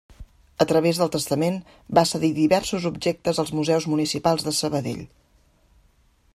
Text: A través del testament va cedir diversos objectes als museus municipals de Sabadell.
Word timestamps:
A 0.63 0.65
través 0.69 1.01
del 1.01 1.11
testament 1.15 1.59
va 1.99 2.05
cedir 2.13 2.31
diversos 2.39 2.89
objectes 2.93 3.43
als 3.45 3.53
museus 3.61 3.89
municipals 3.95 4.49
de 4.49 4.55
Sabadell. 4.63 5.05